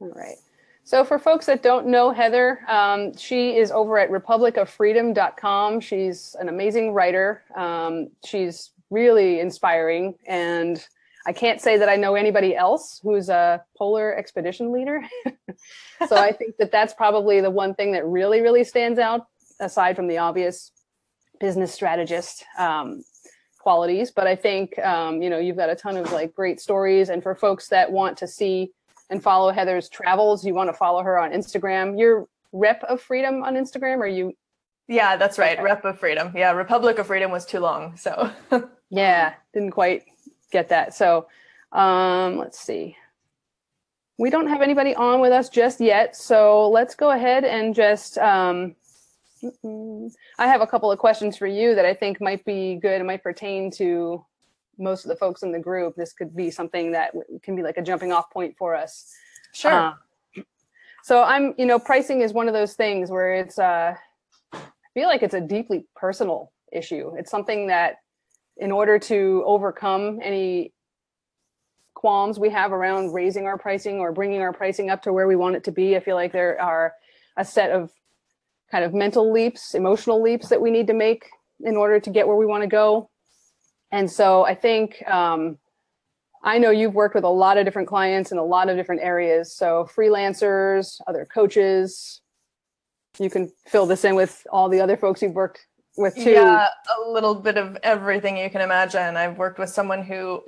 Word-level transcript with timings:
All 0.00 0.12
right. 0.14 0.36
So 0.84 1.04
for 1.04 1.18
folks 1.18 1.46
that 1.46 1.62
don't 1.62 1.86
know 1.86 2.10
Heather, 2.12 2.60
um, 2.68 3.14
she 3.16 3.56
is 3.56 3.70
over 3.70 3.98
at 3.98 4.10
republicoffreedom.com. 4.10 5.80
She's 5.80 6.34
an 6.40 6.48
amazing 6.48 6.92
writer. 6.92 7.42
Um, 7.54 8.08
she's 8.24 8.70
really 8.90 9.40
inspiring 9.40 10.14
and 10.26 10.82
I 11.28 11.32
can't 11.32 11.60
say 11.60 11.76
that 11.76 11.90
I 11.90 11.96
know 11.96 12.14
anybody 12.14 12.56
else 12.56 13.00
who's 13.02 13.28
a 13.28 13.62
polar 13.76 14.16
expedition 14.16 14.72
leader. 14.72 15.02
so 16.08 16.16
I 16.16 16.32
think 16.32 16.56
that 16.56 16.72
that's 16.72 16.94
probably 16.94 17.42
the 17.42 17.50
one 17.50 17.74
thing 17.74 17.92
that 17.92 18.06
really, 18.06 18.40
really 18.40 18.64
stands 18.64 18.98
out 18.98 19.26
aside 19.60 19.94
from 19.94 20.08
the 20.08 20.16
obvious 20.16 20.72
business 21.38 21.74
strategist 21.74 22.46
um, 22.58 23.04
qualities. 23.58 24.10
But 24.10 24.26
I 24.26 24.36
think, 24.36 24.78
um, 24.78 25.20
you 25.20 25.28
know, 25.28 25.38
you've 25.38 25.58
got 25.58 25.68
a 25.68 25.74
ton 25.74 25.98
of 25.98 26.10
like 26.12 26.32
great 26.32 26.60
stories. 26.60 27.10
And 27.10 27.22
for 27.22 27.34
folks 27.34 27.68
that 27.68 27.92
want 27.92 28.16
to 28.18 28.26
see 28.26 28.72
and 29.10 29.22
follow 29.22 29.50
Heather's 29.50 29.88
travels, 29.88 30.44
you 30.44 30.54
want 30.54 30.68
to 30.68 30.74
follow 30.74 31.02
her 31.02 31.18
on 31.18 31.30
Instagram. 31.32 31.98
You're 31.98 32.28
Rep 32.52 32.82
of 32.84 33.00
Freedom 33.00 33.42
on 33.42 33.54
Instagram, 33.54 33.98
or 33.98 34.06
you? 34.06 34.34
Yeah, 34.86 35.16
that's 35.16 35.38
right. 35.38 35.54
Okay. 35.54 35.62
Rep 35.62 35.84
of 35.84 35.98
Freedom. 35.98 36.32
Yeah, 36.34 36.52
Republic 36.52 36.98
of 36.98 37.06
Freedom 37.06 37.30
was 37.30 37.44
too 37.44 37.60
long. 37.60 37.96
So 37.96 38.30
yeah, 38.90 39.34
didn't 39.52 39.72
quite 39.72 40.04
get 40.50 40.68
that. 40.70 40.94
So 40.94 41.26
um, 41.72 42.38
let's 42.38 42.58
see. 42.58 42.96
We 44.18 44.30
don't 44.30 44.48
have 44.48 44.62
anybody 44.62 44.94
on 44.94 45.20
with 45.20 45.32
us 45.32 45.48
just 45.48 45.80
yet. 45.80 46.16
So 46.16 46.68
let's 46.70 46.94
go 46.94 47.10
ahead 47.10 47.44
and 47.44 47.74
just, 47.74 48.18
um, 48.18 48.74
I 50.38 50.48
have 50.48 50.60
a 50.60 50.66
couple 50.66 50.90
of 50.90 50.98
questions 50.98 51.36
for 51.36 51.46
you 51.46 51.76
that 51.76 51.84
I 51.84 51.94
think 51.94 52.20
might 52.20 52.44
be 52.44 52.76
good 52.76 52.96
and 52.96 53.06
might 53.06 53.22
pertain 53.22 53.70
to 53.72 54.24
most 54.78 55.04
of 55.04 55.08
the 55.08 55.16
folks 55.16 55.42
in 55.42 55.52
the 55.52 55.58
group. 55.58 55.94
This 55.96 56.12
could 56.12 56.34
be 56.34 56.50
something 56.50 56.92
that 56.92 57.12
can 57.42 57.56
be 57.56 57.62
like 57.62 57.76
a 57.76 57.82
jumping 57.82 58.12
off 58.12 58.30
point 58.30 58.56
for 58.58 58.74
us. 58.74 59.12
Sure. 59.52 59.72
Uh, 59.72 59.92
so 61.02 61.22
I'm, 61.22 61.54
you 61.58 61.66
know, 61.66 61.78
pricing 61.78 62.20
is 62.20 62.32
one 62.32 62.48
of 62.48 62.54
those 62.54 62.74
things 62.74 63.10
where 63.10 63.32
it's, 63.32 63.58
uh, 63.58 63.94
I 64.52 64.60
feel 64.94 65.08
like 65.08 65.22
it's 65.22 65.34
a 65.34 65.40
deeply 65.40 65.86
personal 65.96 66.52
issue. 66.72 67.14
It's 67.16 67.30
something 67.30 67.68
that 67.68 67.96
in 68.56 68.72
order 68.72 68.98
to 68.98 69.42
overcome 69.46 70.20
any 70.22 70.72
qualms 71.94 72.38
we 72.38 72.50
have 72.50 72.72
around 72.72 73.12
raising 73.12 73.46
our 73.46 73.58
pricing 73.58 73.98
or 73.98 74.12
bringing 74.12 74.40
our 74.40 74.52
pricing 74.52 74.90
up 74.90 75.02
to 75.02 75.12
where 75.12 75.26
we 75.26 75.36
want 75.36 75.56
it 75.56 75.64
to 75.64 75.72
be, 75.72 75.96
I 75.96 76.00
feel 76.00 76.16
like 76.16 76.32
there 76.32 76.60
are 76.60 76.94
a 77.36 77.44
set 77.44 77.70
of 77.70 77.92
kind 78.70 78.84
of 78.84 78.92
mental 78.92 79.32
leaps, 79.32 79.74
emotional 79.74 80.20
leaps 80.20 80.48
that 80.48 80.60
we 80.60 80.70
need 80.70 80.88
to 80.88 80.94
make 80.94 81.24
in 81.60 81.76
order 81.76 81.98
to 81.98 82.10
get 82.10 82.26
where 82.26 82.36
we 82.36 82.46
want 82.46 82.62
to 82.62 82.68
go. 82.68 83.10
And 83.90 84.10
so 84.10 84.44
I 84.44 84.54
think 84.54 85.02
um, 85.08 85.58
I 86.42 86.58
know 86.58 86.70
you've 86.70 86.94
worked 86.94 87.14
with 87.14 87.24
a 87.24 87.28
lot 87.28 87.58
of 87.58 87.64
different 87.64 87.88
clients 87.88 88.32
in 88.32 88.38
a 88.38 88.44
lot 88.44 88.68
of 88.68 88.76
different 88.76 89.02
areas. 89.02 89.54
So 89.54 89.88
freelancers, 89.94 91.00
other 91.06 91.26
coaches, 91.26 92.20
you 93.18 93.30
can 93.30 93.50
fill 93.66 93.86
this 93.86 94.04
in 94.04 94.14
with 94.14 94.46
all 94.50 94.68
the 94.68 94.80
other 94.80 94.96
folks 94.96 95.22
you've 95.22 95.32
worked 95.32 95.66
with 95.98 96.14
too. 96.14 96.30
Yeah, 96.30 96.68
a 96.96 97.10
little 97.10 97.34
bit 97.34 97.58
of 97.58 97.76
everything 97.82 98.36
you 98.36 98.48
can 98.48 98.60
imagine. 98.60 99.16
I've 99.16 99.36
worked 99.36 99.58
with 99.58 99.68
someone 99.68 100.02
who, 100.02 100.42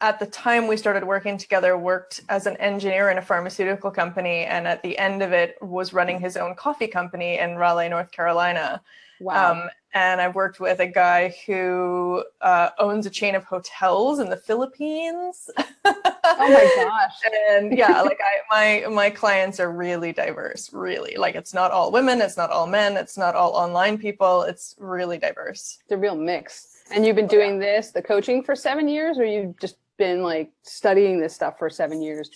at 0.00 0.18
the 0.18 0.26
time 0.26 0.66
we 0.66 0.76
started 0.76 1.04
working 1.04 1.38
together, 1.38 1.76
worked 1.76 2.20
as 2.28 2.46
an 2.46 2.56
engineer 2.58 3.10
in 3.10 3.18
a 3.18 3.22
pharmaceutical 3.22 3.90
company, 3.90 4.44
and 4.44 4.68
at 4.68 4.82
the 4.82 4.98
end 4.98 5.22
of 5.22 5.32
it 5.32 5.56
was 5.60 5.92
running 5.92 6.20
his 6.20 6.36
own 6.36 6.54
coffee 6.54 6.88
company 6.88 7.38
in 7.38 7.56
Raleigh, 7.56 7.88
North 7.88 8.12
Carolina. 8.12 8.82
Wow. 9.18 9.52
Um, 9.52 9.70
and 9.94 10.20
I've 10.20 10.34
worked 10.34 10.60
with 10.60 10.78
a 10.80 10.86
guy 10.86 11.34
who 11.46 12.22
uh, 12.42 12.68
owns 12.78 13.06
a 13.06 13.10
chain 13.10 13.34
of 13.34 13.44
hotels 13.44 14.18
in 14.18 14.28
the 14.28 14.36
Philippines. 14.36 15.48
oh 16.38 16.48
my 16.48 16.84
gosh! 16.84 17.32
and 17.50 17.76
yeah, 17.76 18.00
like 18.02 18.18
I, 18.50 18.84
my 18.84 18.94
my 18.94 19.10
clients 19.10 19.60
are 19.60 19.70
really 19.70 20.12
diverse. 20.12 20.72
Really, 20.72 21.16
like 21.16 21.34
it's 21.34 21.54
not 21.54 21.70
all 21.70 21.92
women, 21.92 22.20
it's 22.20 22.36
not 22.36 22.50
all 22.50 22.66
men, 22.66 22.96
it's 22.96 23.16
not 23.16 23.34
all 23.34 23.52
online 23.52 23.98
people. 23.98 24.42
It's 24.42 24.74
really 24.78 25.18
diverse. 25.18 25.78
It's 25.82 25.92
a 25.92 25.96
real 25.96 26.16
mix. 26.16 26.82
And 26.92 27.04
you've 27.04 27.16
been 27.16 27.26
doing 27.26 27.52
oh, 27.52 27.66
yeah. 27.66 27.76
this, 27.76 27.90
the 27.90 28.02
coaching, 28.02 28.42
for 28.42 28.54
seven 28.54 28.88
years, 28.88 29.18
or 29.18 29.24
you've 29.24 29.58
just 29.58 29.76
been 29.96 30.22
like 30.22 30.52
studying 30.62 31.20
this 31.20 31.34
stuff 31.34 31.58
for 31.58 31.70
seven 31.70 32.02
years? 32.02 32.30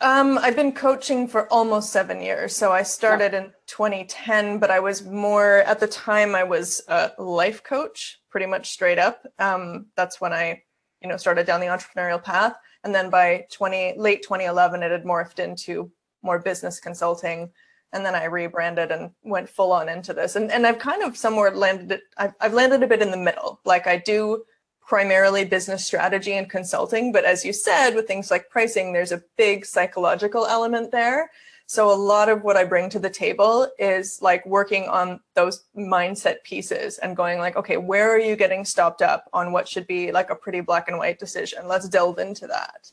Um, 0.00 0.36
I've 0.38 0.56
been 0.56 0.72
coaching 0.72 1.28
for 1.28 1.46
almost 1.52 1.92
seven 1.92 2.20
years. 2.20 2.56
So 2.56 2.72
I 2.72 2.82
started 2.82 3.34
in 3.34 3.52
2010, 3.66 4.58
but 4.58 4.70
I 4.70 4.80
was 4.80 5.04
more 5.04 5.58
at 5.58 5.78
the 5.78 5.86
time 5.86 6.34
I 6.34 6.42
was 6.42 6.82
a 6.88 7.12
life 7.18 7.62
coach, 7.62 8.18
pretty 8.28 8.46
much 8.46 8.70
straight 8.70 8.98
up. 8.98 9.24
Um, 9.38 9.86
that's 9.96 10.20
when 10.20 10.32
I, 10.32 10.62
you 11.00 11.08
know, 11.08 11.16
started 11.16 11.46
down 11.46 11.60
the 11.60 11.66
entrepreneurial 11.66 12.22
path. 12.22 12.56
And 12.84 12.94
then 12.94 13.10
by 13.10 13.46
20 13.50 13.94
late 13.96 14.22
2011, 14.22 14.82
it 14.82 14.90
had 14.90 15.04
morphed 15.04 15.38
into 15.38 15.90
more 16.22 16.38
business 16.38 16.80
consulting. 16.80 17.50
And 17.92 18.04
then 18.04 18.14
I 18.14 18.24
rebranded 18.24 18.90
and 18.90 19.10
went 19.22 19.48
full 19.48 19.72
on 19.72 19.88
into 19.88 20.14
this. 20.14 20.36
And 20.36 20.50
and 20.50 20.66
I've 20.66 20.78
kind 20.78 21.02
of 21.02 21.16
somewhere 21.16 21.54
landed 21.54 21.92
it. 21.92 22.02
I've, 22.16 22.32
I've 22.40 22.54
landed 22.54 22.82
a 22.82 22.86
bit 22.86 23.02
in 23.02 23.10
the 23.10 23.16
middle. 23.16 23.60
Like 23.64 23.86
I 23.86 23.98
do 23.98 24.44
primarily 24.80 25.44
business 25.44 25.86
strategy 25.86 26.32
and 26.32 26.50
consulting. 26.50 27.12
But 27.12 27.24
as 27.24 27.44
you 27.44 27.52
said, 27.52 27.94
with 27.94 28.06
things 28.06 28.30
like 28.30 28.50
pricing, 28.50 28.92
there's 28.92 29.12
a 29.12 29.22
big 29.36 29.64
psychological 29.64 30.46
element 30.46 30.90
there. 30.90 31.30
So 31.72 31.90
a 31.90 31.96
lot 31.96 32.28
of 32.28 32.42
what 32.42 32.58
I 32.58 32.64
bring 32.64 32.90
to 32.90 32.98
the 32.98 33.08
table 33.08 33.66
is 33.78 34.20
like 34.20 34.44
working 34.44 34.88
on 34.88 35.20
those 35.34 35.64
mindset 35.74 36.42
pieces 36.44 36.98
and 36.98 37.16
going 37.16 37.38
like, 37.38 37.56
okay, 37.56 37.78
where 37.78 38.12
are 38.12 38.18
you 38.18 38.36
getting 38.36 38.66
stopped 38.66 39.00
up 39.00 39.26
on 39.32 39.52
what 39.52 39.66
should 39.66 39.86
be 39.86 40.12
like 40.12 40.28
a 40.28 40.34
pretty 40.34 40.60
black 40.60 40.88
and 40.88 40.98
white 40.98 41.18
decision? 41.18 41.66
Let's 41.66 41.88
delve 41.88 42.18
into 42.18 42.46
that. 42.48 42.92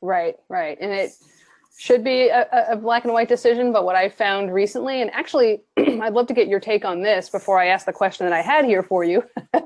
Right, 0.00 0.36
right. 0.48 0.78
And 0.80 0.92
it 0.92 1.10
should 1.76 2.04
be 2.04 2.28
a, 2.28 2.46
a 2.70 2.76
black 2.76 3.02
and 3.02 3.12
white 3.12 3.28
decision. 3.28 3.72
But 3.72 3.84
what 3.84 3.96
I 3.96 4.08
found 4.08 4.54
recently, 4.54 5.02
and 5.02 5.10
actually, 5.10 5.62
I'd 5.76 6.12
love 6.12 6.28
to 6.28 6.34
get 6.34 6.46
your 6.46 6.60
take 6.60 6.84
on 6.84 7.02
this 7.02 7.28
before 7.28 7.58
I 7.58 7.66
ask 7.66 7.84
the 7.84 7.92
question 7.92 8.26
that 8.26 8.32
I 8.32 8.42
had 8.42 8.64
here 8.64 8.84
for 8.84 9.02
you. 9.02 9.24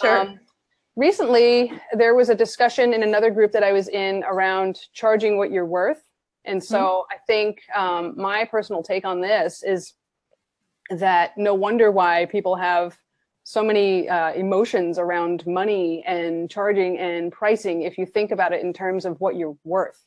sure. 0.00 0.18
Um, 0.22 0.40
recently 0.96 1.72
there 1.92 2.16
was 2.16 2.30
a 2.30 2.34
discussion 2.34 2.92
in 2.92 3.04
another 3.04 3.30
group 3.30 3.52
that 3.52 3.62
I 3.62 3.70
was 3.70 3.86
in 3.86 4.24
around 4.24 4.80
charging 4.92 5.38
what 5.38 5.52
you're 5.52 5.64
worth. 5.64 6.02
And 6.46 6.62
so 6.62 6.78
mm-hmm. 6.78 7.14
I 7.14 7.18
think 7.26 7.62
um, 7.74 8.14
my 8.16 8.44
personal 8.44 8.82
take 8.82 9.04
on 9.04 9.20
this 9.20 9.62
is 9.62 9.94
that 10.90 11.36
no 11.36 11.54
wonder 11.54 11.90
why 11.90 12.26
people 12.26 12.56
have 12.56 12.96
so 13.42 13.62
many 13.62 14.08
uh, 14.08 14.32
emotions 14.32 14.98
around 14.98 15.46
money 15.46 16.02
and 16.06 16.50
charging 16.50 16.98
and 16.98 17.30
pricing 17.30 17.82
if 17.82 17.96
you 17.96 18.06
think 18.06 18.30
about 18.30 18.52
it 18.52 18.62
in 18.62 18.72
terms 18.72 19.04
of 19.04 19.20
what 19.20 19.36
you're 19.36 19.56
worth. 19.64 20.00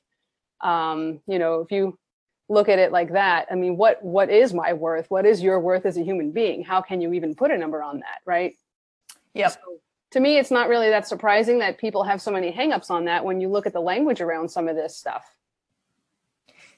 Um, 0.62 1.22
you 1.26 1.40
know, 1.40 1.62
if 1.62 1.72
you 1.72 1.98
look 2.50 2.68
at 2.68 2.80
it 2.80 2.92
like 2.92 3.14
that, 3.14 3.48
I 3.50 3.56
mean, 3.56 3.78
what 3.78 4.04
what 4.04 4.30
is 4.30 4.54
my 4.54 4.74
worth? 4.74 5.10
What 5.10 5.26
is 5.26 5.42
your 5.42 5.60
worth 5.60 5.86
as 5.86 5.96
a 5.96 6.04
human 6.04 6.32
being? 6.32 6.64
How 6.64 6.82
can 6.82 7.00
you 7.00 7.14
even 7.14 7.34
put 7.34 7.52
a 7.52 7.58
number 7.58 7.82
on 7.82 8.00
that, 8.00 8.20
right? 8.26 8.56
Yep. 9.36 9.52
So 9.54 9.60
to 10.12 10.20
me, 10.20 10.38
it's 10.38 10.52
not 10.52 10.68
really 10.68 10.90
that 10.90 11.08
surprising 11.08 11.60
that 11.60 11.78
people 11.78 12.04
have 12.04 12.22
so 12.22 12.32
many 12.32 12.52
hangups 12.52 12.90
on 12.90 13.06
that 13.06 13.24
when 13.24 13.40
you 13.40 13.48
look 13.48 13.68
at 13.68 13.74
the 13.74 13.80
language 13.80 14.22
around 14.22 14.50
some 14.50 14.68
of 14.68 14.76
this 14.76 14.98
stuff. 14.98 15.24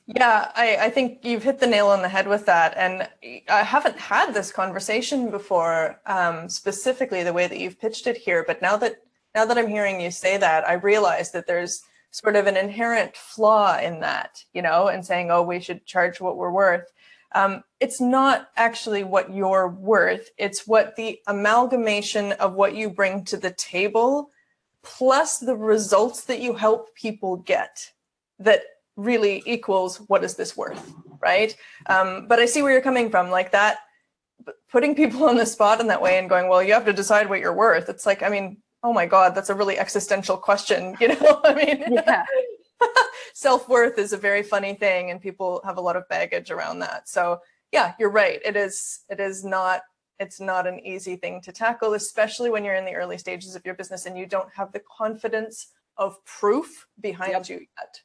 Yeah, 0.08 0.52
I, 0.56 0.78
I, 0.78 0.90
think 0.90 1.20
you've 1.24 1.44
hit 1.44 1.60
the 1.60 1.68
nail 1.68 1.88
on 1.88 2.02
the 2.02 2.10
head 2.10 2.28
with 2.28 2.46
that. 2.48 2.74
And 2.76 3.08
I 3.50 3.64
haven't 3.64 3.98
had 3.98 4.34
this 4.34 4.52
conversation 4.52 5.30
before, 5.30 6.02
um, 6.06 6.50
specifically 6.50 7.24
the 7.24 7.34
way 7.34 7.48
that 7.48 7.60
you've 7.60 7.80
pitched 7.80 8.08
it 8.08 8.18
here. 8.18 8.44
But 8.46 8.62
now 8.62 8.78
that 8.78 8.96
now 9.34 9.46
that 9.46 9.58
I'm 9.58 9.70
hearing 9.70 10.02
you 10.02 10.12
say 10.12 10.38
that, 10.38 10.68
I 10.68 10.74
realize 10.74 11.32
that 11.32 11.48
there's 11.48 11.84
sort 12.10 12.36
of 12.36 12.48
an 12.48 12.58
inherent 12.58 13.16
flaw 13.16 13.78
in 13.78 14.02
that, 14.02 14.44
you 14.54 14.62
know, 14.62 14.88
and 14.88 15.06
saying, 15.06 15.32
oh, 15.32 15.44
we 15.44 15.62
should 15.62 15.86
charge 15.86 16.20
what 16.20 16.36
we're 16.36 16.52
worth 16.52 16.92
um, 17.34 17.64
it's 17.80 18.02
not 18.02 18.50
actually 18.58 19.04
what 19.04 19.34
you're 19.34 19.70
worth. 19.70 20.30
It's 20.38 20.68
what 20.68 20.96
the 20.96 21.20
amalgamation 21.28 22.34
of 22.34 22.54
what 22.54 22.76
you 22.76 22.90
bring 22.90 23.24
to 23.26 23.38
the 23.38 23.52
table 23.52 24.30
plus 24.84 25.38
the 25.38 25.56
results 25.56 26.26
that 26.26 26.42
you 26.42 26.56
help 26.56 26.94
people 26.96 27.38
get 27.38 27.92
that 28.40 28.64
really 28.96 29.44
equals 29.46 29.98
what 30.08 30.24
is 30.24 30.36
this 30.36 30.56
worth, 30.56 30.94
right? 31.20 31.56
Um, 31.88 32.28
but 32.28 32.40
I 32.40 32.46
see 32.46 32.62
where 32.62 32.72
you're 32.72 32.82
coming 32.82 33.10
from, 33.10 33.30
like 33.30 33.52
that, 33.52 33.80
putting 34.72 34.96
people 34.96 35.24
on 35.30 35.38
the 35.38 35.46
spot 35.46 35.80
in 35.80 35.88
that 35.88 36.02
way 36.02 36.18
and 36.18 36.30
going, 36.30 36.48
well, 36.48 36.64
you 36.64 36.74
have 36.74 36.86
to 36.86 36.94
decide 36.94 37.30
what 37.30 37.40
you're 37.40 37.56
worth. 37.56 37.90
It's 37.90 38.06
like, 38.06 38.24
I 38.24 38.30
mean, 38.30 38.58
oh 38.84 38.94
my 38.94 39.06
God, 39.06 39.36
that's 39.36 39.50
a 39.50 39.56
really 39.56 39.78
existential 39.78 40.38
question, 40.38 40.96
you 41.02 41.10
know? 41.10 41.42
I 41.44 41.54
mean, 41.54 41.94
yeah. 41.94 42.26
self-worth 43.34 43.98
is 43.98 44.14
a 44.14 44.18
very 44.18 44.44
funny 44.44 44.74
thing 44.74 45.12
and 45.12 45.22
people 45.22 45.62
have 45.64 45.78
a 45.78 45.82
lot 45.82 45.96
of 45.96 46.08
baggage 46.10 46.52
around 46.52 46.80
that. 46.80 47.08
So 47.08 47.40
yeah, 47.72 47.94
you're 48.00 48.12
right. 48.12 48.40
It 48.44 48.56
is, 48.56 49.02
it 49.10 49.20
is 49.20 49.46
not, 49.46 49.82
it's 50.20 50.40
not 50.40 50.68
an 50.68 50.80
easy 50.86 51.16
thing 51.16 51.42
to 51.42 51.52
tackle, 51.52 51.94
especially 51.94 52.50
when 52.50 52.66
you're 52.66 52.76
in 52.76 52.86
the 52.86 52.96
early 52.96 53.18
stages 53.18 53.56
of 53.56 53.66
your 53.66 53.76
business 53.76 54.06
and 54.06 54.18
you 54.18 54.26
don't 54.26 54.50
have 54.54 54.72
the 54.72 54.82
confidence 54.98 55.68
of 55.98 56.24
proof 56.26 56.88
behind 57.00 57.32
yep. 57.32 57.50
you 57.50 57.56
yet. 57.60 58.02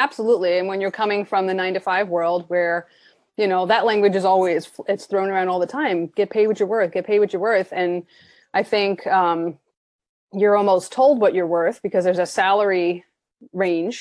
Absolutely. 0.00 0.56
And 0.56 0.66
when 0.66 0.80
you're 0.80 0.90
coming 0.90 1.26
from 1.26 1.46
the 1.46 1.52
nine 1.52 1.74
to 1.74 1.80
five 1.80 2.08
world 2.08 2.46
where, 2.48 2.88
you 3.36 3.46
know, 3.46 3.66
that 3.66 3.84
language 3.84 4.16
is 4.16 4.24
always, 4.24 4.70
it's 4.88 5.04
thrown 5.04 5.28
around 5.28 5.48
all 5.48 5.60
the 5.60 5.66
time, 5.66 6.06
get 6.16 6.30
paid 6.30 6.46
what 6.46 6.58
you're 6.58 6.66
worth, 6.66 6.92
get 6.92 7.06
paid 7.06 7.18
what 7.18 7.34
you're 7.34 7.42
worth. 7.42 7.68
And 7.70 8.06
I 8.54 8.62
think 8.62 9.06
um, 9.06 9.58
you're 10.32 10.56
almost 10.56 10.90
told 10.90 11.20
what 11.20 11.34
you're 11.34 11.46
worth 11.46 11.82
because 11.82 12.02
there's 12.04 12.18
a 12.18 12.24
salary 12.24 13.04
range 13.52 13.98